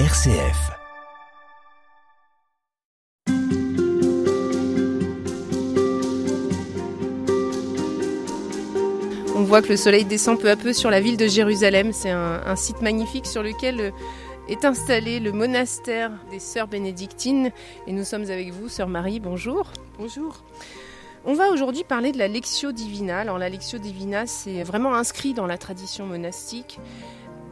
RCF. 0.00 0.72
On 9.36 9.44
voit 9.44 9.62
que 9.62 9.68
le 9.68 9.76
soleil 9.76 10.04
descend 10.04 10.40
peu 10.40 10.50
à 10.50 10.56
peu 10.56 10.72
sur 10.72 10.90
la 10.90 11.00
ville 11.00 11.16
de 11.16 11.28
Jérusalem. 11.28 11.92
C'est 11.92 12.10
un, 12.10 12.42
un 12.44 12.56
site 12.56 12.82
magnifique 12.82 13.26
sur 13.26 13.44
lequel 13.44 13.80
euh, 13.80 13.90
est 14.48 14.64
installé 14.64 15.20
le 15.20 15.30
monastère 15.30 16.10
des 16.32 16.40
sœurs 16.40 16.66
bénédictines. 16.66 17.52
Et 17.86 17.92
nous 17.92 18.02
sommes 18.02 18.22
avec 18.22 18.50
vous, 18.50 18.68
sœur 18.68 18.88
Marie. 18.88 19.20
Bonjour. 19.20 19.70
Bonjour. 19.96 20.42
On 21.24 21.34
va 21.34 21.50
aujourd'hui 21.50 21.84
parler 21.84 22.10
de 22.10 22.18
la 22.18 22.26
Lectio 22.26 22.72
Divina. 22.72 23.20
Alors 23.20 23.38
la 23.38 23.48
Lectio 23.48 23.78
Divina, 23.78 24.26
c'est 24.26 24.64
vraiment 24.64 24.96
inscrit 24.96 25.34
dans 25.34 25.46
la 25.46 25.56
tradition 25.56 26.04
monastique 26.04 26.80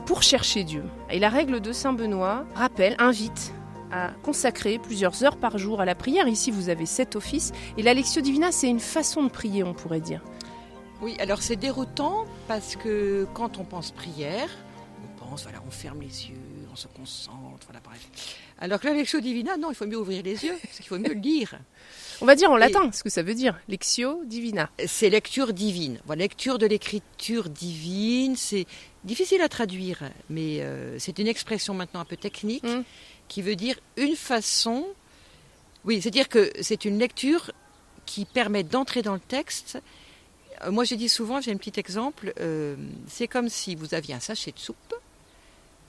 pour 0.07 0.23
chercher 0.23 0.65
Dieu. 0.65 0.85
Et 1.11 1.19
la 1.19 1.29
règle 1.29 1.61
de 1.61 1.73
Saint 1.73 1.93
Benoît 1.93 2.45
rappelle, 2.55 2.97
invite 2.99 3.53
à 3.91 4.11
consacrer 4.23 4.79
plusieurs 4.79 5.23
heures 5.23 5.37
par 5.37 5.59
jour 5.59 5.81
à 5.81 5.85
la 5.85 5.95
prière. 5.95 6.27
Ici, 6.27 6.51
vous 6.51 6.69
avez 6.69 6.87
sept 6.87 7.15
offices. 7.15 7.53
Et 7.77 7.83
la 7.83 7.95
Lectio 7.95 8.23
Divina, 8.23 8.51
c'est 8.51 8.69
une 8.69 8.81
façon 8.81 9.23
de 9.25 9.29
prier, 9.29 9.63
on 9.65 9.75
pourrait 9.75 10.01
dire. 10.01 10.23
Oui, 11.03 11.17
alors 11.19 11.43
c'est 11.43 11.57
déroutant 11.57 12.25
parce 12.49 12.77
que 12.77 13.27
quand 13.35 13.59
on 13.59 13.65
pense 13.65 13.91
prière, 13.91 14.49
on 15.33 15.35
pense, 15.35 15.45
voilà, 15.45 15.63
on 15.67 15.71
ferme 15.71 16.03
les 16.03 16.27
yeux, 16.29 16.37
on 16.71 16.77
se 16.77 16.87
concentre, 16.89 17.65
voilà, 17.67 17.81
bref. 17.83 18.07
Alors 18.59 18.79
que 18.79 18.87
la 18.87 18.93
Lectio 18.93 19.19
Divina, 19.19 19.57
non, 19.57 19.71
il 19.71 19.75
faut 19.75 19.87
mieux 19.87 19.97
ouvrir 19.97 20.23
les 20.23 20.45
yeux, 20.45 20.55
parce 20.63 20.77
qu'il 20.77 20.85
faut 20.87 20.99
mieux 20.99 21.15
lire. 21.15 21.59
On 22.21 22.27
va 22.27 22.35
dire 22.35 22.51
en 22.51 22.59
Et- 22.59 22.61
latin 22.61 22.93
ce 22.93 23.03
que 23.03 23.09
ça 23.09 23.23
veut 23.23 23.33
dire. 23.35 23.59
Lectio 23.67 24.23
Divina. 24.27 24.69
C'est 24.87 25.09
lecture 25.09 25.55
divine. 25.55 26.01
Voilà, 26.05 26.21
lecture 26.25 26.59
de 26.59 26.67
l'écriture 26.67 27.49
divine, 27.49 28.37
c'est 28.37 28.67
difficile 29.05 29.41
à 29.41 29.49
traduire, 29.49 30.03
mais 30.29 30.61
euh, 30.61 30.99
c'est 30.99 31.19
une 31.19 31.27
expression 31.29 31.73
maintenant 31.73 32.01
un 32.01 32.05
peu 32.05 32.19
technique 32.19 32.65
Mm. 32.65 32.83
qui 33.29 33.41
veut 33.41 33.57
dire 33.57 33.77
une 33.97 34.17
façon. 34.17 34.87
Oui, 35.87 36.03
c'est-à-dire 36.03 36.29
que 36.29 36.53
c'est 36.61 36.85
une 36.85 36.99
lecture 36.99 37.53
qui 38.05 38.27
permet 38.27 38.65
d'entrer 38.65 39.01
dans 39.01 39.15
le 39.15 39.21
texte. 39.21 39.79
Euh, 40.63 40.71
Moi, 40.71 40.85
je 40.85 40.95
dis 40.95 41.09
souvent, 41.09 41.41
j'ai 41.41 41.51
un 41.53 41.57
petit 41.57 41.81
exemple, 41.81 42.35
euh, 42.39 42.77
c'est 43.09 43.27
comme 43.29 43.49
si 43.49 43.75
vous 43.75 43.95
aviez 43.95 44.15
un 44.15 44.21
sachet 44.21 44.53
de 44.53 44.59
soupe 44.59 44.92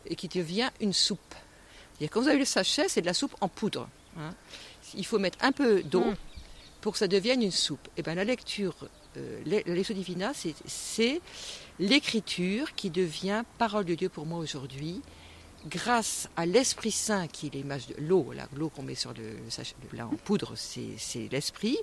et 0.07 0.15
qui 0.15 0.27
devient 0.27 0.69
une 0.81 0.93
soupe. 0.93 1.19
C'est-à-dire, 1.93 2.09
quand 2.11 2.21
vous 2.21 2.27
avez 2.27 2.39
le 2.39 2.45
sachet, 2.45 2.87
c'est 2.89 3.01
de 3.01 3.05
la 3.05 3.13
soupe 3.13 3.35
en 3.41 3.47
poudre. 3.47 3.87
hein. 4.17 4.33
Il 4.95 5.05
faut 5.05 5.19
mettre 5.19 5.37
un 5.41 5.51
peu 5.51 5.81
d'eau 5.83 6.03
Mm. 6.03 6.15
pour 6.81 6.93
que 6.93 6.99
ça 6.99 7.07
devienne 7.07 7.41
une 7.41 7.51
soupe. 7.51 7.87
Et 7.97 8.01
ben 8.03 8.13
la 8.15 8.23
lecture, 8.23 8.75
euh, 9.17 9.41
la 9.45 9.61
lectio 9.73 9.95
divina, 9.95 10.33
c'est- 10.33 11.21
l'écriture 11.79 12.75
qui 12.75 12.89
devient 12.89 13.43
parole 13.57 13.85
de 13.85 13.95
Dieu 13.95 14.09
pour 14.09 14.25
moi 14.25 14.39
aujourd'hui, 14.39 15.01
grâce 15.69 16.27
à 16.35 16.45
l'Esprit 16.45 16.91
Saint 16.91 17.27
qui 17.27 17.47
est 17.47 17.53
l'image 17.53 17.87
de 17.87 17.95
l'eau, 17.99 18.33
l'eau 18.55 18.67
qu'on 18.69 18.83
met 18.83 18.95
sur 18.95 19.13
le, 19.13 19.23
le 19.45 19.49
sachet- 19.49 19.75
là 19.93 20.05
en 20.07 20.15
poudre, 20.17 20.53
c'est 20.57 21.29
l'Esprit. 21.31 21.77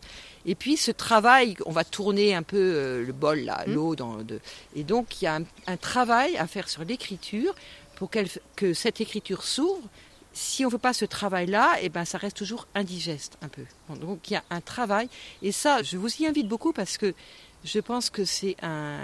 Et 0.45 0.55
puis 0.55 0.77
ce 0.77 0.91
travail, 0.91 1.57
on 1.65 1.73
va 1.73 1.83
tourner 1.85 2.35
un 2.35 2.43
peu 2.43 2.59
euh, 2.59 3.05
le 3.07 3.13
bol 3.15 3.41
là, 3.41 3.65
Mm. 3.67 3.73
l'eau 3.73 3.97
dans 3.97 4.17
de, 4.23 4.39
et 4.77 4.85
donc 4.85 5.21
il 5.21 5.25
y 5.25 5.29
a 5.29 5.37
un, 5.37 5.45
un 5.67 5.77
travail 5.79 6.37
à 6.37 6.47
faire 6.47 6.69
sur 6.69 6.85
l'écriture 6.85 7.55
pour 8.01 8.11
qu'elle- 8.11 8.31
que 8.57 8.73
cette 8.73 9.01
écriture 9.03 9.45
s'ouvre. 9.45 9.87
Si 10.33 10.65
on 10.65 10.69
ne 10.69 10.73
veut 10.73 10.79
pas 10.79 10.95
ce 10.95 11.05
travail-là, 11.05 11.75
eh 11.83 11.91
ben, 11.91 12.07
ça 12.07 12.17
reste 12.17 12.37
toujours 12.39 12.67
indigeste 12.75 13.37
un 13.43 13.49
peu. 13.49 13.65
Donc 14.01 14.31
il 14.31 14.33
y 14.33 14.37
a 14.37 14.45
un 14.49 14.63
travail. 14.63 15.09
Et 15.43 15.53
ça, 15.53 15.83
je 15.83 15.99
vous 15.99 16.09
y 16.17 16.27
invite 16.27 16.49
beaucoup 16.49 16.73
parce 16.73 16.97
que 16.97 17.13
je 17.63 17.79
pense 17.79 18.09
que 18.09 18.25
c'est 18.25 18.57
un. 18.63 18.97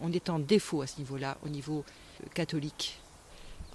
On 0.00 0.12
est 0.12 0.30
en 0.30 0.38
défaut 0.38 0.82
à 0.82 0.86
ce 0.86 0.98
niveau-là, 0.98 1.36
au 1.44 1.48
niveau 1.48 1.84
euh, 2.22 2.26
catholique. 2.32 3.00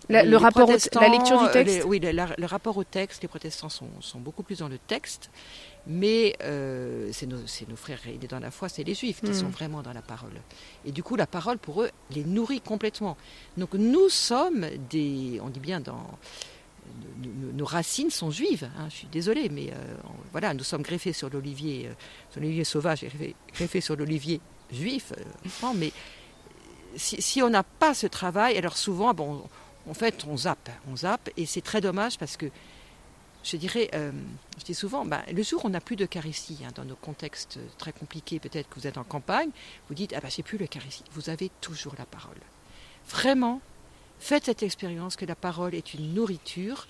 La- 0.10 0.24
le 0.24 0.38
rapport, 0.38 0.64
au- 0.64 0.66
protestants, 0.68 1.02
la 1.02 1.10
lecture 1.10 1.40
du 1.40 1.46
euh, 1.46 1.52
texte. 1.54 1.76
les- 1.78 1.84
oui, 1.84 2.00
le, 2.00 2.12
la- 2.12 2.34
le 2.38 2.46
rapport 2.48 2.76
au 2.78 2.84
texte, 2.84 3.22
les 3.22 3.28
protestants 3.28 3.70
sont, 3.70 3.90
sont 4.02 4.20
beaucoup 4.20 4.42
plus 4.44 4.58
dans 4.60 4.68
le 4.68 4.80
texte, 4.80 5.30
mais 5.86 6.36
euh, 6.42 7.10
c'est 7.14 7.28
nos, 7.28 7.38
frères 7.75 8.00
aînés 8.08 8.28
dans 8.28 8.40
la 8.40 8.50
foi, 8.52 8.69
c'est 8.69 8.84
les 8.84 8.96
juifs 8.96 9.22
qui 9.22 9.30
Mm. 9.31 9.34
sont 9.36 9.50
vraiment 9.50 9.81
dans 9.84 9.94
la 9.94 10.02
parole. 10.02 10.34
Et 10.86 10.92
du 10.92 11.03
coup, 11.03 11.16
la 11.16 11.28
parole, 11.28 11.58
pour 11.59 11.84
eux, 11.84 11.92
les 12.12 12.24
nourrit 12.24 12.59
complètement. 12.62 13.18
Donc 13.58 13.74
nous 13.75 14.09
sommes 14.09 14.66
des, 14.90 15.40
on 15.44 15.50
dit 15.50 15.59
bien 15.59 15.80
dans... 15.80 16.03
nos- 17.53 17.66
racines 17.66 18.09
sont 18.09 18.31
juives, 18.31 18.68
hein, 18.80 18.88
je 18.90 18.96
suis 18.96 19.08
désolée, 19.12 19.48
mais 19.50 19.69
euh, 19.72 19.96
on- 20.06 20.09
voilà, 20.31 20.56
nous 20.56 20.64
sommes 20.64 20.81
greffés 20.81 21.14
sur 21.14 21.30
l'olivier, 21.30 21.88
euh, 21.88 21.94
sur 22.31 22.42
l'olivier 22.42 22.64
sauvage 22.64 23.02
greffés, 23.03 23.36
greffés 23.53 23.81
sur 23.81 23.96
l'olivier 23.96 24.42
juif, 24.72 25.14
mais 25.75 25.92
si, 26.96 27.22
si 27.22 27.42
on 27.44 27.50
n'a 27.52 27.62
pas 27.64 27.94
ce 27.94 28.08
travail, 28.08 28.58
alors 28.58 28.75
souvent, 28.78 29.14
bon, 29.14 29.44
en 29.88 29.94
fait, 29.94 30.25
on 30.28 30.38
zappe, 30.38 30.69
on 30.91 30.97
zappe, 30.97 31.29
et 31.38 31.45
c'est 31.45 31.62
très 31.62 31.81
dommage 31.81 32.17
parce 32.17 32.38
que, 32.38 32.47
je 33.44 33.57
dirais, 33.57 33.90
euh, 33.94 34.12
je 34.57 34.66
dis 34.66 34.73
souvent, 34.73 35.06
ben, 35.06 35.23
le 35.31 35.41
jour 35.44 35.63
où 35.63 35.67
on 35.67 35.72
n'a 35.72 35.81
plus 35.81 35.95
d'Eucharistie, 35.95 36.59
hein, 36.66 36.72
dans 36.75 36.85
nos 36.85 36.95
contextes 36.95 37.59
très 37.78 37.94
compliqués, 37.94 38.39
peut-être 38.39 38.69
que 38.69 38.79
vous 38.79 38.88
êtes 38.88 38.97
en 38.97 39.03
campagne, 39.03 39.50
vous 39.88 39.95
dites, 39.95 40.13
ah 40.16 40.19
ben, 40.19 40.29
j'ai 40.29 40.44
plus 40.44 40.57
l'Eucharistie. 40.57 41.06
Vous 41.13 41.29
avez 41.29 41.50
toujours 41.62 41.95
la 41.97 42.06
parole. 42.06 42.38
Vraiment, 43.07 43.62
faites 44.19 44.45
cette 44.45 44.63
expérience 44.63 45.16
que 45.16 45.25
la 45.25 45.35
parole 45.35 45.73
est 45.73 45.94
une 45.94 46.13
nourriture, 46.13 46.88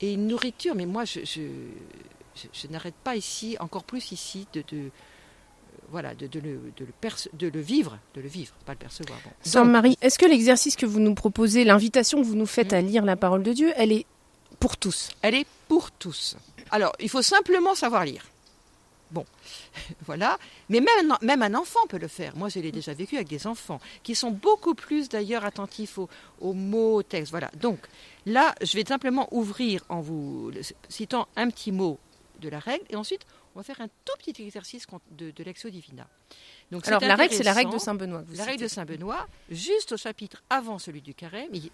et 0.00 0.14
une 0.14 0.26
nourriture, 0.26 0.74
mais 0.74 0.86
moi, 0.86 1.04
je, 1.04 1.40
n'arrête 2.70 2.94
pas 3.04 3.16
ici, 3.16 3.56
encore 3.60 3.84
plus 3.84 4.12
ici, 4.12 4.46
de, 4.54 4.90
voilà, 5.90 6.14
de, 6.14 6.26
de 6.26 6.40
le, 6.40 6.60
de, 6.76 6.84
le 6.84 6.92
perce- 7.00 7.28
de 7.32 7.48
le 7.48 7.60
vivre, 7.60 7.98
de 8.14 8.20
le 8.20 8.28
vivre, 8.28 8.52
pas 8.66 8.72
le 8.72 8.78
percevoir. 8.78 9.18
Bon. 9.24 9.30
Sœur 9.42 9.64
Marie, 9.64 9.96
est-ce 10.02 10.18
que 10.18 10.26
l'exercice 10.26 10.76
que 10.76 10.86
vous 10.86 11.00
nous 11.00 11.14
proposez, 11.14 11.64
l'invitation 11.64 12.20
que 12.20 12.26
vous 12.26 12.36
nous 12.36 12.46
faites 12.46 12.72
Mm. 12.72 12.76
à 12.76 12.80
lire 12.80 13.04
la 13.04 13.16
parole 13.16 13.42
de 13.42 13.52
Dieu, 13.52 13.72
elle 13.76 13.92
est 13.92 14.06
pour 14.58 14.76
tous? 14.76 15.08
Elle 15.22 15.34
est 15.34 15.46
pour 15.68 15.90
tous. 15.90 16.36
Alors, 16.70 16.92
il 17.00 17.08
faut 17.08 17.22
simplement 17.22 17.74
savoir 17.74 18.04
lire. 18.04 18.24
Bon, 19.10 19.26
voilà. 20.06 20.38
Mais 20.68 20.80
même, 20.80 21.16
même 21.22 21.42
un 21.42 21.54
enfant 21.54 21.80
peut 21.88 21.98
le 21.98 22.06
faire. 22.08 22.36
Moi, 22.36 22.48
je 22.48 22.60
l'ai 22.60 22.70
déjà 22.70 22.94
vécu 22.94 23.16
avec 23.16 23.26
des 23.28 23.46
enfants 23.48 23.80
qui 24.04 24.14
sont 24.14 24.30
beaucoup 24.30 24.74
plus 24.74 25.08
d'ailleurs 25.08 25.44
attentifs 25.44 25.98
aux, 25.98 26.08
aux 26.40 26.52
mots, 26.52 26.96
aux 26.96 27.02
textes. 27.02 27.30
Voilà. 27.32 27.50
Donc, 27.60 27.78
là, 28.26 28.54
je 28.62 28.76
vais 28.76 28.84
simplement 28.84 29.26
ouvrir 29.32 29.82
en 29.88 30.00
vous 30.00 30.52
citant 30.88 31.26
un 31.36 31.50
petit 31.50 31.72
mot 31.72 31.98
de 32.40 32.48
la 32.48 32.60
règle 32.60 32.84
et 32.90 32.94
ensuite, 32.96 33.22
on 33.54 33.60
va 33.60 33.62
faire 33.64 33.80
un 33.80 33.88
tout 33.88 34.12
petit 34.18 34.42
exercice 34.42 34.86
de, 35.10 35.30
de 35.30 35.44
Lexio 35.44 35.70
Divina. 35.70 36.06
Donc, 36.70 36.86
Alors 36.86 37.00
la 37.00 37.16
règle, 37.16 37.34
c'est 37.34 37.42
la 37.42 37.52
règle 37.52 37.72
de. 37.72 37.78
Saint 37.78 37.94
Benoît. 37.94 38.22
vous 38.26 38.36
La 38.36 38.44
règle 38.44 38.62
de 38.62 38.68
Saint-Benoît, 38.68 39.26
juste 39.50 39.92
au 39.92 39.96
chapitre 39.96 40.42
avant 40.50 40.78
celui 40.78 41.00
du 41.02 41.14
carême. 41.14 41.52
Hi- 41.54 41.72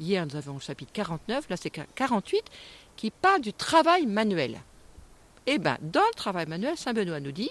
Hier, 0.00 0.26
nous 0.26 0.36
avons 0.36 0.54
le 0.54 0.60
chapitre 0.60 0.92
49, 0.92 1.48
là 1.48 1.56
c'est 1.56 1.70
48, 1.70 2.42
qui 2.96 3.10
parle 3.10 3.40
du 3.40 3.52
travail 3.52 4.06
manuel. 4.06 4.60
Eh 5.46 5.58
bien, 5.58 5.78
dans 5.80 6.00
le 6.00 6.14
travail 6.14 6.46
manuel, 6.46 6.76
Saint-Benoît 6.76 7.20
nous 7.20 7.32
dit 7.32 7.50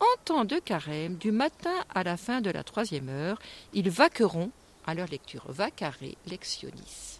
En 0.00 0.22
temps 0.24 0.44
de 0.44 0.58
carême, 0.58 1.16
du 1.16 1.30
matin 1.32 1.74
à 1.94 2.02
la 2.04 2.16
fin 2.16 2.40
de 2.40 2.50
la 2.50 2.64
troisième 2.64 3.08
heure, 3.08 3.38
ils 3.72 3.88
vaqueront 3.90 4.50
à 4.86 4.94
leur 4.94 5.08
lecture. 5.08 5.44
Vacare 5.48 5.96
lectionis. 6.26 7.18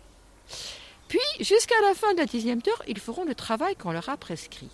Puis, 1.09 1.19
jusqu'à 1.41 1.81
la 1.83 1.95
fin 1.95 2.13
de 2.13 2.19
la 2.19 2.27
dixième 2.27 2.61
heure, 2.69 2.83
ils 2.87 2.99
feront 2.99 3.25
le 3.25 3.35
travail 3.35 3.77
qu'on 3.77 3.93
leur 3.93 4.09
a 4.09 4.17
prescrit. 4.17 4.71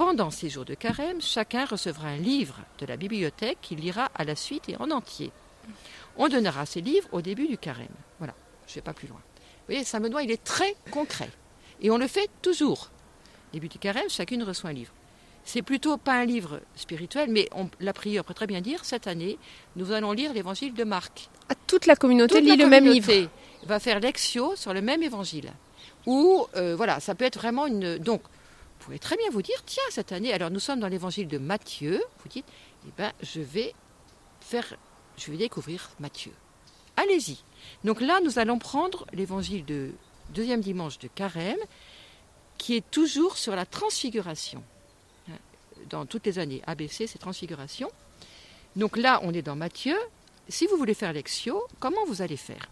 Pendant 0.00 0.30
ces 0.30 0.48
jours 0.48 0.64
de 0.64 0.72
carême, 0.72 1.20
chacun 1.20 1.66
recevra 1.66 2.08
un 2.08 2.16
livre 2.16 2.56
de 2.78 2.86
la 2.86 2.96
bibliothèque 2.96 3.58
qu'il 3.60 3.80
lira 3.80 4.10
à 4.14 4.24
la 4.24 4.34
suite 4.34 4.66
et 4.70 4.76
en 4.78 4.90
entier. 4.90 5.30
On 6.16 6.28
donnera 6.28 6.64
ces 6.64 6.80
livres 6.80 7.06
au 7.12 7.20
début 7.20 7.46
du 7.46 7.58
carême. 7.58 7.92
Voilà, 8.16 8.32
je 8.66 8.72
ne 8.72 8.74
vais 8.76 8.80
pas 8.80 8.94
plus 8.94 9.08
loin. 9.08 9.18
Vous 9.18 9.66
voyez, 9.66 9.84
Saint 9.84 10.00
Benoît, 10.00 10.22
il 10.22 10.30
est 10.30 10.42
très 10.42 10.74
concret. 10.90 11.28
Et 11.82 11.90
on 11.90 11.98
le 11.98 12.06
fait 12.06 12.30
toujours. 12.40 12.88
Début 13.52 13.68
du 13.68 13.78
carême, 13.78 14.08
chacune 14.08 14.42
reçoit 14.42 14.70
un 14.70 14.72
livre. 14.72 14.94
C'est 15.44 15.60
plutôt 15.60 15.98
pas 15.98 16.14
un 16.14 16.24
livre 16.24 16.62
spirituel, 16.76 17.28
mais 17.30 17.50
on, 17.54 17.68
la 17.78 17.92
prière 17.92 18.24
peut 18.24 18.32
très 18.32 18.46
bien 18.46 18.62
dire, 18.62 18.86
cette 18.86 19.06
année, 19.06 19.36
nous 19.76 19.92
allons 19.92 20.12
lire 20.12 20.32
l'évangile 20.32 20.72
de 20.72 20.84
Marc. 20.84 21.28
Ah, 21.50 21.54
toute 21.66 21.84
la 21.84 21.94
communauté 21.94 22.36
Toute 22.36 22.44
lit 22.44 22.56
la 22.56 22.64
le 22.64 22.70
même 22.70 22.86
livre. 22.86 23.06
communauté 23.06 23.30
va 23.66 23.78
faire 23.78 24.00
l'exio 24.00 24.56
sur 24.56 24.72
le 24.72 24.80
même 24.80 25.02
évangile. 25.02 25.52
Ou, 26.06 26.46
euh, 26.56 26.74
voilà, 26.74 27.00
ça 27.00 27.14
peut 27.14 27.26
être 27.26 27.38
vraiment 27.38 27.66
une... 27.66 27.98
Donc, 27.98 28.22
pouvez 28.90 28.98
très 28.98 29.16
bien 29.16 29.30
vous 29.30 29.42
dire, 29.42 29.62
tiens, 29.64 29.84
cette 29.90 30.10
année, 30.10 30.32
alors 30.32 30.50
nous 30.50 30.58
sommes 30.58 30.80
dans 30.80 30.88
l'évangile 30.88 31.28
de 31.28 31.38
Matthieu, 31.38 32.02
vous 32.22 32.28
dites, 32.28 32.46
eh 32.88 32.90
ben, 32.98 33.12
je 33.22 33.40
vais 33.40 33.72
faire, 34.40 34.74
je 35.16 35.30
vais 35.30 35.36
découvrir 35.36 35.90
Matthieu. 36.00 36.32
Allez-y. 36.96 37.38
Donc 37.84 38.00
là, 38.00 38.18
nous 38.24 38.40
allons 38.40 38.58
prendre 38.58 39.06
l'évangile 39.12 39.64
de 39.64 39.92
deuxième 40.30 40.60
dimanche 40.60 40.98
de 40.98 41.06
Carême, 41.06 41.60
qui 42.58 42.74
est 42.74 42.90
toujours 42.90 43.36
sur 43.36 43.54
la 43.54 43.64
transfiguration. 43.64 44.64
Hein, 45.28 45.38
Dans 45.88 46.04
toutes 46.04 46.26
les 46.26 46.40
années, 46.40 46.60
ABC, 46.66 47.06
c'est 47.06 47.18
transfiguration. 47.20 47.92
Donc 48.74 48.96
là, 48.96 49.20
on 49.22 49.32
est 49.32 49.42
dans 49.42 49.54
Matthieu. 49.54 49.96
Si 50.48 50.66
vous 50.66 50.76
voulez 50.76 50.94
faire 50.94 51.12
l'exio, 51.12 51.62
comment 51.78 52.04
vous 52.06 52.22
allez 52.22 52.36
faire? 52.36 52.68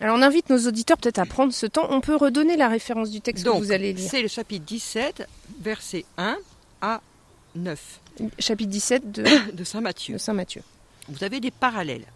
Alors 0.00 0.16
on 0.18 0.22
invite 0.22 0.50
nos 0.50 0.58
auditeurs 0.66 0.98
peut-être 0.98 1.18
à 1.18 1.26
prendre 1.26 1.52
ce 1.52 1.66
temps. 1.66 1.86
On 1.90 2.00
peut 2.00 2.16
redonner 2.16 2.56
la 2.56 2.68
référence 2.68 3.10
du 3.10 3.20
texte 3.20 3.44
Donc, 3.44 3.60
que 3.60 3.64
vous 3.66 3.72
allez 3.72 3.92
lire. 3.92 4.10
c'est 4.10 4.22
le 4.22 4.28
chapitre 4.28 4.64
17, 4.64 5.28
verset 5.60 6.04
1 6.18 6.36
à 6.82 7.00
9 7.54 8.00
Chapitre 8.38 8.70
17 8.70 9.12
de, 9.12 9.24
de 9.52 9.64
Saint 9.64 9.80
Matthieu. 9.80 10.14
de 10.14 10.18
Saint 10.18 10.32
Matthieu. 10.34 10.62
Vous 11.08 11.22
avez 11.24 11.40
des 11.40 11.50
parallèles. 11.50 12.06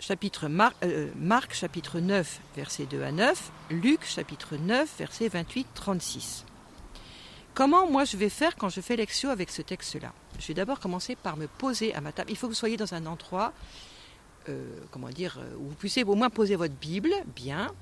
chapitre 0.00 0.48
Mar- 0.48 0.72
euh, 0.84 1.08
Marc, 1.16 1.54
chapitre 1.54 2.00
9, 2.00 2.40
versets 2.56 2.86
2 2.86 3.02
à 3.02 3.12
9, 3.12 3.50
Luc, 3.70 4.04
chapitre 4.04 4.56
9, 4.56 4.88
versets 4.98 5.28
28-36. 5.28 6.44
Comment 7.54 7.90
moi 7.90 8.04
je 8.04 8.16
vais 8.16 8.28
faire 8.28 8.54
quand 8.56 8.68
je 8.68 8.80
fais 8.80 8.96
l'exio 8.96 9.30
avec 9.30 9.50
ce 9.50 9.62
texte-là? 9.62 10.12
Je 10.38 10.46
vais 10.46 10.54
d'abord 10.54 10.78
commencer 10.80 11.16
par 11.16 11.36
me 11.36 11.46
poser 11.48 11.92
à 11.94 12.00
ma 12.00 12.12
table. 12.12 12.30
Il 12.30 12.36
faut 12.36 12.46
que 12.46 12.52
vous 12.52 12.58
soyez 12.58 12.76
dans 12.76 12.94
un 12.94 13.04
endroit, 13.06 13.52
comment 14.90 15.08
dire, 15.10 15.38
euh, 15.38 15.54
où 15.58 15.68
vous 15.68 15.74
puissiez 15.74 16.04
au 16.04 16.14
moins 16.14 16.30
poser 16.30 16.56
votre 16.56 16.74
Bible, 16.74 17.12
bien. 17.34 17.72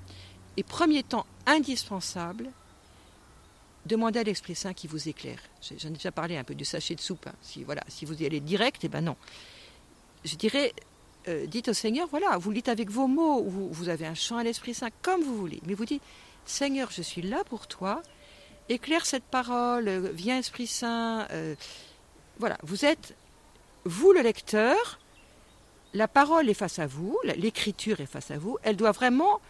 Et 0.57 0.63
premier 0.63 1.03
temps 1.03 1.27
indispensable, 1.47 2.51
demandez 3.85 4.21
à 4.21 4.23
l'Esprit 4.23 4.55
Saint 4.55 4.73
qui 4.73 4.87
vous 4.87 5.09
éclaire. 5.09 5.39
J'en 5.79 5.89
ai 5.89 5.93
déjà 5.93 6.13
parlé 6.13 6.37
un 6.37 6.45
peu 6.45 6.55
du 6.55 6.65
sachet 6.65 6.95
de 6.95 7.01
soupe. 7.01 7.27
hein. 7.27 7.35
Si, 7.43 7.63
voilà, 7.65 7.83
si 7.89 8.05
vous 8.05 8.21
y 8.23 8.27
allez 8.27 8.41
direct, 8.41 8.83
eh 8.85 8.89
ben 8.89 9.03
non. 9.03 9.17
Je 10.25 10.35
dirais, 10.37 10.73
euh, 11.29 11.47
dites 11.47 11.69
au 11.69 11.73
Seigneur, 11.73 12.09
voilà, 12.09 12.37
vous 12.39 12.53
dites 12.53 12.69
avec 12.69 12.91
vos 12.91 13.07
mots, 13.07 13.41
ou 13.43 13.51
vous, 13.51 13.73
vous 13.73 13.89
avez 13.89 14.07
un 14.07 14.15
chant 14.15 14.39
à 14.39 14.45
l'Esprit 14.45 14.75
Saint, 14.75 14.91
comme 15.03 15.23
vous 15.23 15.37
voulez. 15.37 15.61
Mais 15.67 15.75
vous 15.75 15.85
dites, 15.85 16.03
Seigneur, 16.47 16.91
je 16.91 17.03
suis 17.03 17.23
là 17.23 17.45
pour 17.45 17.67
toi, 17.67 18.03
éclaire 18.69 19.05
cette 19.07 19.25
parole, 19.25 19.89
euh, 19.89 20.11
viens 20.13 20.39
Esprit 20.39 20.67
Saint. 20.67 21.29
euh, 21.31 21.55
voilà, 22.39 22.57
vous 22.63 22.85
êtes, 22.85 23.15
vous 23.85 24.13
le 24.13 24.21
lecteur, 24.23 24.99
la 25.96 26.08
parole 26.08 26.48
est 26.48 26.54
face 26.54 26.78
à 26.78 26.87
vous, 26.87 27.19
l'écriture 27.25 28.00
est 28.00 28.06
face 28.06 28.31
à 28.31 28.38
vous, 28.38 28.58
elle 28.62 28.76
doit 28.76 28.93
vraiment 28.93 29.40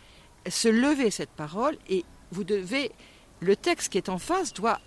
se 0.49 0.69
lever, 0.69 1.11
cette 1.11 1.31
parole, 1.31 1.77
et 1.89 2.05
vous 2.31 2.45
devez, 2.45 2.93
le 3.41 3.57
texte 3.57 3.91
qui 3.91 3.99
est 3.99 4.09
en 4.09 4.19
face 4.19 4.55
doit 4.55 4.81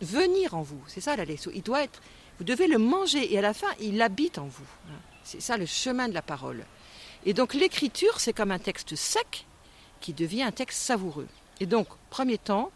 venir 0.00 0.54
en 0.54 0.62
vous. 0.62 0.82
C'est 0.88 1.02
ça 1.02 1.14
la 1.14 1.24
leçon. 1.24 1.50
Il 1.54 1.62
doit 1.62 1.82
être, 1.82 2.00
vous 2.38 2.44
devez 2.44 2.66
le 2.66 2.78
manger, 2.78 3.32
et 3.32 3.38
à 3.38 3.42
la 3.42 3.52
fin, 3.54 3.68
il 3.80 4.00
habite 4.00 4.38
en 4.38 4.46
vous. 4.46 4.64
hein. 4.88 4.98
C'est 5.24 5.42
ça 5.42 5.56
le 5.56 5.66
chemin 5.66 6.08
de 6.08 6.14
la 6.14 6.22
parole. 6.22 6.64
Et 7.24 7.34
donc 7.34 7.54
l'écriture, 7.54 8.18
c'est 8.18 8.32
comme 8.32 8.50
un 8.50 8.58
texte 8.58 8.96
sec 8.96 9.46
qui 10.00 10.12
devient 10.12 10.42
un 10.42 10.50
texte 10.52 10.80
savoureux. 10.80 11.28
Et 11.60 11.66
donc, 11.66 11.86
premier 12.10 12.38
temps, 12.38 12.72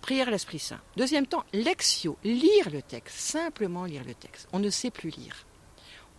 prière 0.00 0.28
à 0.28 0.30
l'Esprit 0.30 0.58
Saint. 0.58 0.80
Deuxième 0.96 1.26
temps, 1.26 1.44
lectio, 1.52 2.16
lire 2.24 2.70
le 2.70 2.80
texte, 2.80 3.18
simplement 3.18 3.84
lire 3.84 4.04
le 4.06 4.14
texte. 4.14 4.48
On 4.52 4.58
ne 4.58 4.70
sait 4.70 4.90
plus 4.90 5.10
lire. 5.10 5.44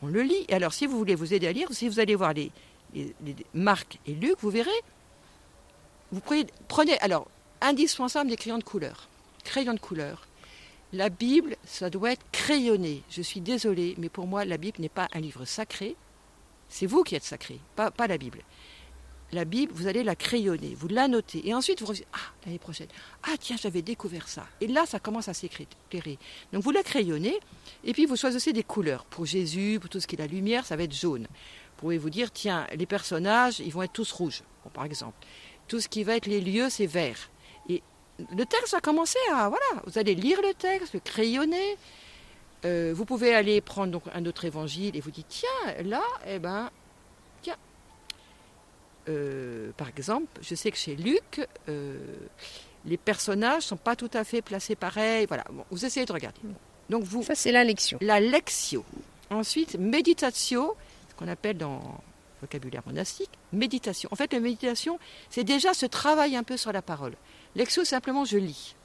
On 0.03 0.07
le 0.07 0.21
lit. 0.21 0.45
Et 0.49 0.53
alors, 0.53 0.73
si 0.73 0.85
vous 0.85 0.97
voulez 0.97 1.15
vous 1.15 1.33
aider 1.33 1.47
à 1.47 1.51
lire, 1.53 1.67
si 1.71 1.87
vous 1.87 1.99
allez 1.99 2.15
voir 2.15 2.33
les, 2.33 2.51
les- 2.93 3.13
les- 3.25 3.35
Marc 3.53 3.99
et 4.05 4.13
Luc, 4.13 4.35
vous 4.41 4.49
verrez, 4.49 4.69
vous 6.11 6.21
prenez, 6.67 6.99
alors, 6.99 7.27
indispensable 7.61 8.29
des 8.29 8.35
crayons 8.35 8.57
de 8.57 8.63
couleur. 8.63 9.07
Crayons 9.43 9.73
de 9.73 9.79
couleur. 9.79 10.27
La 10.91 11.09
Bible, 11.09 11.55
ça 11.65 11.89
doit 11.89 12.11
être 12.11 12.25
crayonné. 12.31 13.01
Je 13.09 13.21
suis 13.21 13.41
désolée, 13.41 13.95
mais 13.97 14.09
pour 14.09 14.27
moi, 14.27 14.45
la 14.45 14.57
Bible 14.57 14.79
n'est 14.79 14.89
pas 14.89 15.07
un 15.13 15.19
livre 15.21 15.45
sacré. 15.45 15.95
C'est 16.69 16.85
vous 16.85 17.03
qui 17.03 17.15
êtes 17.15 17.23
sacré, 17.23 17.59
pas 17.75 17.91
la 18.07 18.17
Bible. 18.17 18.41
La 19.33 19.45
Bible, 19.45 19.73
vous 19.73 19.87
allez 19.87 20.03
la 20.03 20.15
crayonner, 20.15 20.75
vous 20.77 20.87
la 20.87 21.07
notez. 21.07 21.47
Et 21.47 21.55
ensuite, 21.55 21.81
vous 21.81 21.87
revenez, 21.87 22.05
ah, 22.13 22.17
l'année 22.45 22.59
prochaine, 22.59 22.87
ah 23.23 23.33
tiens, 23.39 23.55
j'avais 23.59 23.81
découvert 23.81 24.27
ça. 24.27 24.45
Et 24.61 24.67
là, 24.67 24.85
ça 24.85 24.99
commence 24.99 25.27
à 25.27 25.33
s'éclairer. 25.33 26.19
Donc 26.51 26.61
vous 26.63 26.69
la 26.69 26.83
crayonnez, 26.83 27.39
et 27.83 27.93
puis 27.93 28.05
vous 28.05 28.15
choisissez 28.15 28.53
des 28.53 28.61
couleurs. 28.63 29.05
Pour 29.05 29.25
Jésus, 29.25 29.79
pour 29.81 29.89
tout 29.89 29.99
ce 29.99 30.05
qui 30.05 30.15
est 30.15 30.19
la 30.19 30.27
lumière, 30.27 30.67
ça 30.67 30.75
va 30.75 30.83
être 30.83 30.93
jaune. 30.93 31.23
Vous 31.23 31.77
pouvez 31.77 31.97
vous 31.97 32.11
dire, 32.11 32.31
tiens, 32.31 32.67
les 32.75 32.85
personnages, 32.85 33.59
ils 33.59 33.73
vont 33.73 33.81
être 33.81 33.93
tous 33.93 34.11
rouges, 34.11 34.43
par 34.71 34.85
exemple. 34.85 35.17
Tout 35.67 35.79
ce 35.79 35.87
qui 35.87 36.03
va 36.03 36.15
être 36.15 36.27
les 36.27 36.39
lieux, 36.39 36.69
c'est 36.69 36.85
vert. 36.85 37.31
Et 37.69 37.81
le 38.19 38.45
texte 38.45 38.73
va 38.73 38.81
commencer 38.81 39.19
à, 39.31 39.49
voilà, 39.49 39.83
vous 39.87 39.97
allez 39.97 40.13
lire 40.13 40.39
le 40.43 40.53
texte, 40.53 40.93
le 40.93 40.99
crayonner. 40.99 41.77
Euh, 42.65 42.93
vous 42.95 43.05
pouvez 43.05 43.33
aller 43.33 43.61
prendre 43.61 43.91
donc 43.91 44.03
un 44.13 44.25
autre 44.27 44.45
évangile 44.45 44.95
et 44.95 45.01
vous 45.01 45.11
dites, 45.11 45.27
tiens, 45.27 45.73
là, 45.83 46.03
eh 46.27 46.37
ben. 46.37 46.69
Euh, 49.09 49.71
par 49.75 49.89
exemple, 49.89 50.27
je 50.41 50.55
sais 50.55 50.71
que 50.71 50.77
chez 50.77 50.95
Luc, 50.95 51.45
euh, 51.67 51.97
les 52.85 52.97
personnages 52.97 53.63
sont 53.63 53.77
pas 53.77 53.95
tout 53.95 54.09
à 54.13 54.23
fait 54.23 54.41
placés 54.41 54.75
pareil. 54.75 55.25
Voilà, 55.27 55.43
bon, 55.51 55.65
vous 55.71 55.85
essayez 55.85 56.05
de 56.05 56.13
regarder. 56.13 56.39
Donc 56.89 57.03
vous, 57.03 57.23
Ça, 57.23 57.35
c'est 57.35 57.51
la 57.51 57.63
lection. 57.63 57.97
la 58.01 58.19
lectio. 58.19 58.85
Ensuite, 59.29 59.75
méditatio, 59.75 60.75
ce 61.09 61.15
qu'on 61.15 61.27
appelle 61.27 61.57
dans 61.57 61.79
le 61.79 62.41
vocabulaire 62.47 62.83
monastique, 62.85 63.29
méditation. 63.51 64.09
En 64.11 64.15
fait, 64.15 64.31
la 64.33 64.39
méditation, 64.39 64.99
c'est 65.29 65.43
déjà 65.43 65.73
ce 65.73 65.85
travail 65.85 66.35
un 66.35 66.43
peu 66.43 66.57
sur 66.57 66.71
la 66.71 66.81
parole. 66.81 67.13
Lectio, 67.55 67.83
simplement, 67.83 68.25
je 68.25 68.37
lis. 68.37 68.75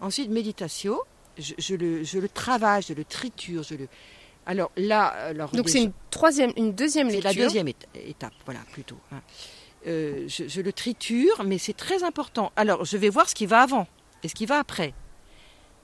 Ensuite, 0.00 0.30
méditatio, 0.30 1.02
je, 1.38 1.54
je 1.58 1.74
le, 1.74 2.02
je 2.04 2.18
le 2.18 2.28
travaille, 2.28 2.82
je 2.82 2.94
le 2.94 3.04
triture, 3.04 3.62
je 3.62 3.74
le... 3.74 3.88
Alors 4.48 4.72
là, 4.76 5.04
alors 5.06 5.50
Donc, 5.50 5.66
déjà- 5.66 5.78
c'est 5.78 5.84
une 5.84 5.92
troisième, 6.10 6.52
une 6.56 6.72
deuxième 6.72 7.08
lecture. 7.08 7.28
la 7.30 7.34
deuxième 7.34 7.68
éta- 7.68 7.86
étape, 7.94 8.32
voilà, 8.44 8.60
plutôt. 8.72 8.96
hein. 9.12 9.20
Euh, 9.86 10.24
je, 10.26 10.48
je 10.48 10.60
le 10.60 10.72
triture, 10.72 11.44
mais 11.44 11.58
c'est 11.58 11.72
très 11.76 12.02
important. 12.02 12.50
Alors, 12.56 12.84
je 12.84 12.96
vais 12.96 13.10
voir 13.10 13.28
ce 13.28 13.34
qui 13.36 13.46
va 13.46 13.60
avant 13.60 13.86
et 14.24 14.28
ce 14.28 14.34
qui 14.34 14.46
va 14.46 14.58
après. 14.58 14.92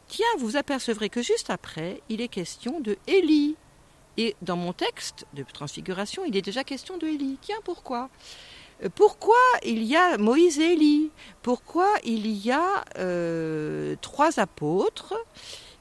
Tiens, 0.08 0.26
vous 0.38 0.56
apercevrez 0.56 1.08
que 1.10 1.22
juste 1.22 1.48
après, 1.50 2.00
il 2.08 2.20
est 2.20 2.28
question 2.28 2.80
de 2.80 2.96
Élie. 3.06 3.54
Et 4.16 4.34
dans 4.42 4.56
mon 4.56 4.72
texte 4.72 5.26
de 5.34 5.42
transfiguration, 5.42 6.24
il 6.26 6.36
est 6.36 6.42
déjà 6.42 6.64
question 6.64 6.96
de 6.98 7.06
Élie. 7.06 7.36
Tiens, 7.42 7.58
pourquoi? 7.64 8.08
Euh, 8.82 8.88
Pourquoi 8.94 9.36
il 9.62 9.82
y 9.84 9.94
a 9.96 10.18
Moïse 10.18 10.58
et 10.58 10.72
Élie 10.72 11.10
Pourquoi 11.42 11.88
il 12.04 12.26
y 12.26 12.50
a 12.50 12.84
euh, 12.98 13.94
trois 14.00 14.40
apôtres? 14.40 15.14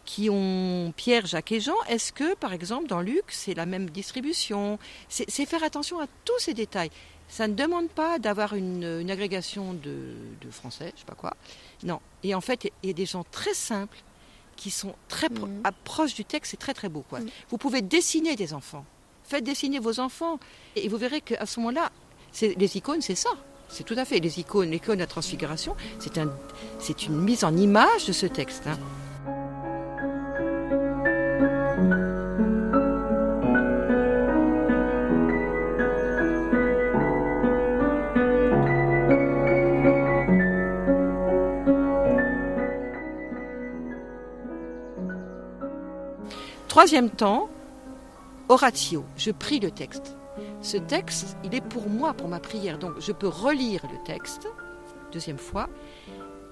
Qui 0.05 0.29
ont 0.29 0.93
Pierre, 0.97 1.25
Jacques 1.25 1.51
et 1.53 1.59
Jean 1.59 1.75
Est-ce 1.87 2.11
que, 2.11 2.35
par 2.35 2.51
exemple, 2.53 2.87
dans 2.87 3.01
Luc, 3.01 3.23
c'est 3.29 3.53
la 3.53 3.65
même 3.65 3.89
distribution? 3.89 4.77
C'est 5.07 5.45
faire 5.45 5.63
attention 5.63 5.99
à 5.99 6.07
tous 6.25 6.39
ces 6.39 6.53
détails. 6.53 6.89
Ça 7.29 7.47
ne 7.47 7.53
demande 7.53 7.89
pas 7.89 8.19
d'avoir 8.19 8.53
une, 8.53 8.83
une 9.01 9.09
agrégation 9.09 9.73
de, 9.73 10.13
de 10.41 10.51
français, 10.51 10.91
je 10.95 10.99
sais 10.99 11.05
pas 11.05 11.15
quoi. 11.15 11.33
Non. 11.83 11.99
Et 12.21 12.35
en 12.35 12.41
fait, 12.41 12.69
il 12.83 12.87
y 12.87 12.89
a 12.89 12.93
des 12.93 13.05
gens 13.05 13.23
très 13.31 13.53
simples 13.53 13.97
qui 14.55 14.69
sont 14.69 14.93
très 15.07 15.29
pro- 15.29 15.47
à- 15.63 15.71
proches 15.71 16.13
du 16.13 16.25
texte. 16.25 16.51
C'est 16.51 16.57
très 16.57 16.73
très 16.75 16.89
beau. 16.89 17.03
Quoi. 17.09 17.21
Mhm. 17.21 17.29
Vous 17.49 17.57
pouvez 17.57 17.81
dessiner 17.81 18.35
des 18.35 18.53
enfants. 18.53 18.85
Faites 19.23 19.43
dessiner 19.45 19.79
vos 19.79 19.99
enfants 20.01 20.37
et 20.75 20.87
vous 20.89 20.97
verrez 20.97 21.21
qu'à 21.21 21.45
ce 21.45 21.59
moment-là, 21.61 21.91
les 22.41 22.77
icônes, 22.77 23.01
c'est 23.01 23.15
ça. 23.15 23.29
C'est 23.69 23.83
tout 23.85 23.95
à 23.97 24.05
fait 24.05 24.19
les 24.19 24.39
icônes, 24.39 24.69
l'icône 24.69 24.95
de 24.97 24.99
la 25.01 25.07
transfiguration. 25.07 25.75
C'est 25.97 26.17
un, 26.19 26.29
c'est 26.79 27.07
une 27.07 27.15
mise 27.17 27.43
en 27.45 27.55
image 27.55 28.05
de 28.05 28.11
ce 28.11 28.25
texte. 28.27 28.67
hein. 28.67 28.77
Troisième 46.83 47.11
temps, 47.11 47.49
oratio. 48.49 49.05
Je 49.15 49.31
prie 49.31 49.61
le 49.61 49.71
texte. 49.71 50.17
Ce 50.61 50.75
texte, 50.75 51.37
il 51.45 51.55
est 51.55 51.61
pour 51.61 51.87
moi, 51.87 52.13
pour 52.13 52.27
ma 52.27 52.41
prière. 52.41 52.77
Donc, 52.77 52.99
je 52.99 53.13
peux 53.13 53.29
relire 53.29 53.81
le 53.89 54.03
texte, 54.03 54.49
deuxième 55.13 55.37
fois, 55.37 55.69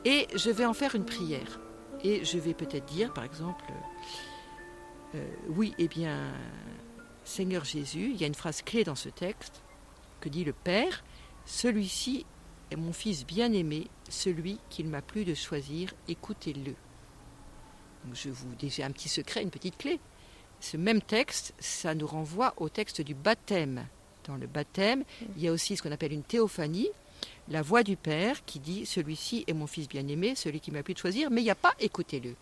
et 0.05 0.27
je 0.33 0.49
vais 0.49 0.63
en 0.63 0.73
faire 0.73 0.95
une 0.95 1.03
prière. 1.03 1.59
Et 2.01 2.23
je 2.23 2.37
vais 2.37 2.53
peut-être 2.53 2.85
dire, 2.85 3.11
par 3.11 3.25
exemple, 3.25 3.65
euh, 5.15 5.27
oui, 5.49 5.73
eh 5.77 5.89
bien, 5.89 6.31
Seigneur 7.25 7.65
Jésus, 7.65 8.11
il 8.13 8.21
y 8.21 8.23
a 8.23 8.27
une 8.27 8.33
phrase 8.33 8.61
clé 8.61 8.85
dans 8.85 8.95
ce 8.95 9.09
texte 9.09 9.61
que 10.21 10.29
dit 10.29 10.45
le 10.45 10.53
Père, 10.53 11.03
celui-ci 11.45 12.25
est 12.71 12.77
mon 12.77 12.93
fils 12.93 13.25
bien-aimé, 13.25 13.89
celui 14.07 14.59
qu'il 14.69 14.87
m'a 14.87 15.01
plu 15.01 15.25
de 15.25 15.33
choisir, 15.33 15.93
écoutez-le. 16.07 16.75
Je 18.13 18.29
vous 18.29 18.47
j'ai 18.61 18.83
un 18.83 18.91
petit 18.91 19.09
secret, 19.09 19.43
une 19.43 19.51
petite 19.51 19.77
clé. 19.77 19.99
Ce 20.61 20.77
même 20.77 21.01
texte, 21.01 21.53
ça 21.59 21.93
nous 21.95 22.07
renvoie 22.07 22.53
au 22.57 22.69
texte 22.69 23.01
du 23.01 23.13
baptême. 23.15 23.85
Dans 24.25 24.35
le 24.35 24.45
baptême, 24.47 25.03
il 25.35 25.43
y 25.43 25.47
a 25.47 25.51
aussi 25.51 25.75
ce 25.75 25.81
qu'on 25.81 25.91
appelle 25.91 26.13
une 26.13 26.23
théophanie, 26.23 26.89
la 27.49 27.63
voix 27.63 27.81
du 27.83 27.97
Père 27.97 28.45
qui 28.45 28.59
dit 28.59 28.85
Celui-ci 28.85 29.43
est 29.47 29.53
mon 29.53 29.67
fils 29.67 29.87
bien-aimé, 29.89 30.35
celui 30.35 30.59
qui 30.59 30.71
m'a 30.71 30.83
de 30.83 30.97
choisir, 30.97 31.31
mais 31.31 31.41
il 31.41 31.45
n'y 31.45 31.49
a 31.49 31.55
pas 31.55 31.73
écoutez-le. 31.79 32.35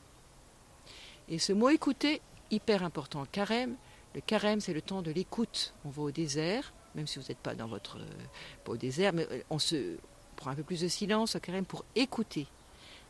Et 1.30 1.40
ce 1.40 1.54
mot 1.54 1.70
écouter, 1.70 2.22
hyper 2.52 2.84
important. 2.84 3.26
Carême, 3.32 3.76
le 4.14 4.22
carême, 4.22 4.60
c'est 4.60 4.74
le 4.74 4.82
temps 4.82 5.02
de 5.02 5.12
l'écoute. 5.12 5.74
On 5.86 5.90
va 5.90 6.02
au 6.02 6.12
désert, 6.12 6.74
même 6.96 7.08
si 7.08 7.20
vous 7.20 7.26
n'êtes 7.30 7.38
pas 7.38 7.56
dans 7.56 7.68
votre. 7.68 7.98
euh, 7.98 8.06
pas 8.66 8.74
au 8.74 8.78
désert, 8.78 9.14
mais 9.14 9.28
euh, 9.32 9.42
on 9.50 9.60
se 9.60 9.98
prend 10.36 10.52
un 10.52 10.56
peu 10.56 10.64
plus 10.64 10.82
de 10.82 10.88
silence 10.90 11.36
au 11.36 11.40
carême 11.40 11.66
pour 11.66 11.86
écouter. 11.96 12.48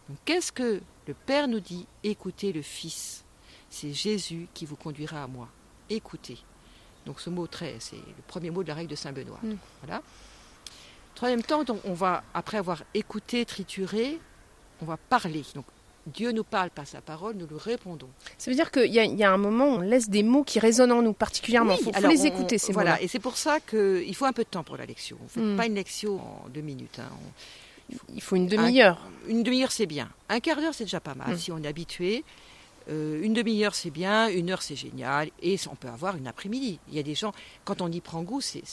Donc 0.07 0.17
qu'est-ce 0.25 0.51
que 0.51 0.81
le 1.07 1.13
Père 1.13 1.47
nous 1.47 1.59
dit? 1.59 1.87
Écoutez 2.03 2.51
le 2.53 2.61
Fils. 2.61 3.23
C'est 3.69 3.93
Jésus 3.93 4.47
qui 4.53 4.65
vous 4.65 4.75
conduira 4.75 5.23
à 5.23 5.27
moi. 5.27 5.47
Écoutez. 5.89 6.37
Donc 7.05 7.19
ce 7.21 7.29
mot 7.29 7.47
très, 7.47 7.75
c'est 7.79 7.95
le 7.95 8.23
premier 8.27 8.49
mot 8.49 8.63
de 8.63 8.67
la 8.67 8.75
règle 8.75 8.89
de 8.89 8.95
Saint 8.95 9.11
Benoît. 9.11 9.39
Mm. 9.41 9.55
Voilà. 9.83 10.01
Troisième 11.15 11.43
temps, 11.43 11.63
donc, 11.63 11.79
on 11.83 11.93
va, 11.93 12.23
après 12.33 12.57
avoir 12.57 12.83
écouté, 12.93 13.45
trituré, 13.45 14.19
on 14.81 14.85
va 14.85 14.97
parler. 14.97 15.43
Donc 15.55 15.65
Dieu 16.07 16.31
nous 16.31 16.43
parle 16.43 16.69
par 16.69 16.87
sa 16.87 17.01
parole, 17.01 17.35
nous 17.35 17.47
lui 17.47 17.57
répondons. 17.57 18.09
Ça 18.37 18.49
veut 18.49 18.55
dire 18.55 18.71
qu'il 18.71 18.85
y, 18.85 18.95
y, 18.95 19.23
a 19.23 19.31
un 19.31 19.37
moment 19.37 19.65
où 19.65 19.77
on 19.77 19.81
laisse 19.81 20.09
des 20.09 20.23
mots 20.23 20.43
qui 20.43 20.59
résonnent 20.59 20.91
en 20.91 21.01
nous 21.01 21.13
particulièrement. 21.13 21.75
Il 21.79 21.93
faut, 21.93 22.07
les 22.07 22.25
écouter, 22.25 22.57
ces 22.57 22.71
voilà. 22.71 22.91
mots-là. 22.91 23.03
Et 23.03 23.07
c'est 23.07 23.19
pour 23.19 23.37
ça 23.37 23.59
qu'il 23.59 24.15
faut 24.15 24.25
un 24.25 24.33
peu 24.33 24.43
de 24.43 24.49
temps 24.49 24.63
pour 24.63 24.77
la 24.77 24.85
lecture. 24.85 25.17
On 25.19 25.23
ne 25.23 25.29
fait 25.29 25.41
mm. 25.41 25.57
pas 25.57 25.65
une 25.65 25.75
lecture 25.75 26.13
en 26.13 26.45
deux 26.53 26.61
minutes. 26.61 26.99
Hein. 26.99 27.09
On, 27.11 27.95
il 28.13 28.21
faut 28.21 28.35
une 28.35 28.47
demi-heure. 28.47 28.99
Une 29.27 29.43
demi-heure, 29.43 29.71
c'est 29.71 29.85
bien. 29.85 30.09
Un 30.29 30.39
quart 30.39 30.57
d'heure, 30.57 30.73
c'est 30.73 30.85
déjà 30.85 30.99
pas 30.99 31.15
mal. 31.15 31.33
Mm. 31.33 31.37
Si 31.37 31.51
on 31.51 31.57
est 31.63 31.67
habitué, 31.67 32.23
euh, 32.89 33.21
une 33.21 33.33
demi-heure, 33.33 33.75
c'est 33.75 33.91
bien. 33.91 34.29
Une 34.29 34.49
heure, 34.49 34.61
c'est 34.61 34.75
génial. 34.75 35.29
Et 35.41 35.57
on 35.69 35.75
peut 35.75 35.89
avoir 35.89 36.15
une 36.15 36.27
après-midi. 36.27 36.79
Il 36.87 36.95
y 36.95 36.99
a 36.99 37.03
des 37.03 37.15
gens, 37.15 37.33
quand 37.65 37.81
on 37.81 37.91
y 37.91 38.01
prend 38.01 38.23
goût, 38.23 38.41
c'est 38.41 38.63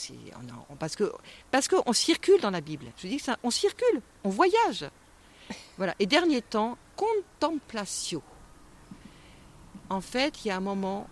parce 0.79 0.95
que 0.95 1.11
parce 1.51 1.67
qu'on 1.67 1.93
circule 1.93 2.41
dans 2.41 2.51
la 2.51 2.61
Bible. 2.61 2.85
Je 2.97 3.07
dis 3.07 3.19
ça, 3.19 3.37
on 3.43 3.51
circule, 3.51 4.01
on 4.23 4.29
voyage. 4.29 4.85
Voilà. 5.77 5.93
Et 5.99 6.05
dernier 6.05 6.41
temps, 6.41 6.77
contemplation. 6.95 8.21
En 9.89 10.01
fait, 10.01 10.43
il 10.43 10.49
y 10.49 10.51
a 10.51 10.57
un 10.57 10.61
moment 10.61 11.07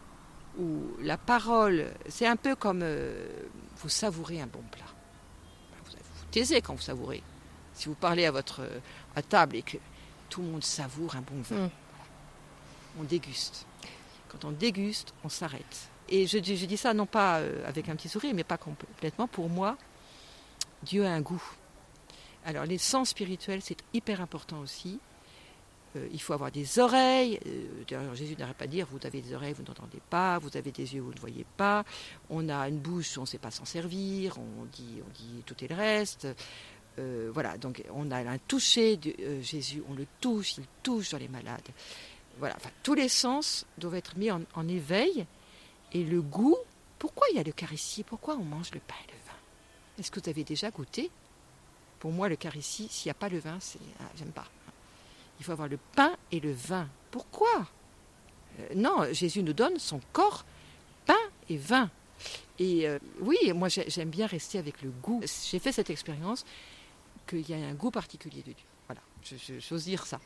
où 0.57 0.81
la 1.01 1.17
parole, 1.17 1.91
c'est 2.09 2.27
un 2.27 2.35
peu 2.35 2.55
comme 2.55 2.81
euh, 2.81 3.27
vous 3.77 3.89
savourez 3.89 4.41
un 4.41 4.47
bon 4.47 4.63
plat. 4.71 4.85
Vous, 5.85 5.91
vous 5.91 6.25
taisez 6.31 6.61
quand 6.61 6.73
vous 6.73 6.81
savourez. 6.81 7.21
Si 7.73 7.87
vous 7.87 7.95
parlez 7.95 8.25
à 8.25 8.31
votre 8.31 8.67
à 9.15 9.21
table 9.21 9.57
et 9.57 9.61
que 9.61 9.77
tout 10.29 10.41
le 10.41 10.47
monde 10.47 10.63
savoure 10.63 11.15
un 11.15 11.21
bon 11.21 11.41
vin, 11.41 11.65
mm. 11.65 11.69
On 12.99 13.03
déguste. 13.03 13.65
Quand 14.29 14.45
on 14.45 14.51
déguste, 14.51 15.13
on 15.23 15.29
s'arrête. 15.29 15.89
Et 16.09 16.27
je, 16.27 16.37
dis 16.37 16.77
ça 16.77 16.93
non 16.93 17.05
pas 17.05 17.39
euh, 17.39 17.67
avec 17.67 17.89
un 17.89 17.95
petit 17.95 18.09
sourire, 18.09 18.33
mais 18.35 18.43
pas 18.43 18.57
complètement. 18.57 19.27
Pour 19.27 19.49
moi, 19.49 19.77
Dieu 20.83 21.05
a 21.05 21.11
un 21.11 21.21
goût. 21.21 21.43
Alors 22.45 22.65
les 22.65 22.77
sens 22.77 23.09
spirituels, 23.09 23.61
c'est 23.61 23.77
hyper 23.93 24.21
important 24.21 24.59
aussi. 24.59 24.99
Euh, 25.95 26.07
il 26.11 26.21
faut 26.21 26.33
avoir 26.33 26.51
des 26.51 26.79
oreilles. 26.79 27.39
Euh, 27.45 28.15
Jésus 28.15 28.35
n'arrête 28.37 28.57
pas 28.57 28.67
de 28.67 28.71
dire, 28.71 28.87
vous 28.91 28.99
avez 29.05 29.21
des 29.21 29.33
oreilles, 29.33 29.53
vous 29.53 29.63
n'entendez 29.63 30.01
pas, 30.09 30.37
vous 30.39 30.55
avez 30.55 30.71
des 30.71 30.95
yeux, 30.95 31.01
vous 31.01 31.13
ne 31.13 31.19
voyez 31.19 31.45
pas. 31.57 31.83
On 32.29 32.49
a 32.49 32.67
une 32.67 32.79
bouche, 32.79 33.17
on 33.17 33.21
ne 33.21 33.25
sait 33.25 33.37
pas 33.37 33.51
s'en 33.51 33.65
servir, 33.65 34.37
on 34.37 34.65
dit, 34.65 35.01
on 35.05 35.11
dit 35.13 35.43
tout 35.45 35.55
et 35.63 35.67
le 35.67 35.75
reste. 35.75 36.27
Euh, 36.97 37.29
voilà, 37.33 37.57
donc 37.57 37.83
on 37.93 38.09
a 38.11 38.17
un 38.17 38.37
toucher 38.37 38.95
de 38.97 39.13
Jésus, 39.41 39.83
on 39.89 39.93
le 39.93 40.05
touche, 40.21 40.57
il 40.57 40.65
touche 40.81 41.11
dans 41.11 41.17
les 41.17 41.27
malades. 41.27 41.67
Voilà, 42.39 42.57
tous 42.83 42.93
les 42.93 43.09
sens 43.09 43.65
doivent 43.77 43.95
être 43.95 44.17
mis 44.17 44.29
en, 44.31 44.67
éveil. 44.67 45.25
Et 45.93 46.03
le 46.03 46.21
goût, 46.21 46.57
pourquoi 46.99 47.27
il 47.31 47.37
y 47.37 47.39
a 47.39 47.43
l'Eucharistie 47.43 48.03
Pourquoi 48.03 48.35
on 48.35 48.43
mange 48.43 48.71
le 48.71 48.79
pain 48.79 48.95
et 49.07 49.11
le 49.11 49.17
vin? 49.25 49.37
Est-ce 49.99 50.11
que 50.11 50.19
vous 50.19 50.29
avez 50.29 50.43
déjà 50.43 50.71
goûté? 50.71 51.09
Pour 51.99 52.11
moi, 52.11 52.27
le 52.27 52.37
ici, 52.55 52.87
s'il 52.89 53.07
n'y 53.07 53.11
a 53.11 53.15
pas 53.15 53.29
le 53.29 53.39
vin, 53.39 53.57
c'est, 53.59 53.79
ah, 53.99 54.03
j'aime 54.17 54.31
pas. 54.31 54.47
Il 55.39 55.45
faut 55.45 55.53
avoir 55.53 55.67
le 55.67 55.77
pain 55.95 56.15
et 56.31 56.39
le 56.39 56.51
vin. 56.51 56.87
Pourquoi? 57.11 57.67
Euh, 58.59 58.67
Non, 58.75 59.11
Jésus 59.11 59.41
nous 59.43 59.53
donne 59.53 59.79
son 59.79 60.01
corps, 60.11 60.45
pain 61.05 61.13
et 61.49 61.57
vin. 61.57 61.89
Et 62.59 62.87
euh, 62.87 62.99
oui, 63.19 63.37
moi 63.53 63.67
j'aime 63.69 64.09
bien 64.09 64.27
rester 64.27 64.57
avec 64.57 64.81
le 64.81 64.89
goût. 64.89 65.21
J'ai 65.49 65.59
fait 65.59 65.71
cette 65.71 65.89
expérience 65.89 66.45
qu'il 67.27 67.47
y 67.49 67.53
a 67.53 67.57
un 67.57 67.73
goût 67.73 67.91
particulier 67.91 68.41
de 68.41 68.53
Dieu. 68.53 68.65
Voilà, 68.87 69.01
j'ose 69.59 69.85
dire 69.85 70.05
ça. 70.05 70.19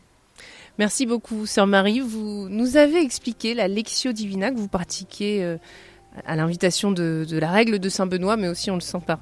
Merci 0.77 1.05
beaucoup, 1.05 1.45
Sœur 1.45 1.67
Marie. 1.67 1.99
Vous 1.99 2.47
nous 2.49 2.77
avez 2.77 3.01
expliqué 3.01 3.53
la 3.53 3.67
Lectio 3.67 4.11
Divina 4.11 4.51
que 4.51 4.57
vous 4.57 4.67
pratiquez 4.67 5.43
euh, 5.43 5.57
à 6.25 6.35
l'invitation 6.35 6.91
de, 6.91 7.25
de, 7.29 7.37
la 7.37 7.51
règle 7.51 7.79
de 7.79 7.89
Saint 7.89 8.05
Benoît, 8.05 8.37
mais 8.37 8.47
aussi 8.47 8.71
on 8.71 8.75
le 8.75 8.81
sent 8.81 9.01
par 9.05 9.19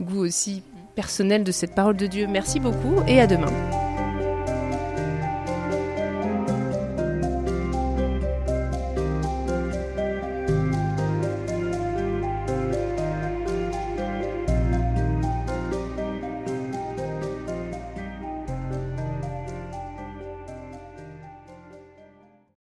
goût 0.00 0.20
aussi 0.20 0.62
personnel 0.94 1.44
de 1.44 1.52
cette 1.52 1.74
parole 1.74 1.96
de 1.96 2.06
Dieu. 2.06 2.26
Merci 2.26 2.60
beaucoup 2.60 3.02
et 3.06 3.20
à 3.20 3.26
demain. 3.26 3.52